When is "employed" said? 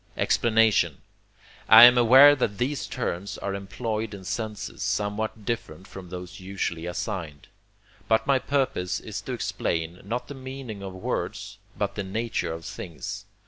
3.53-4.15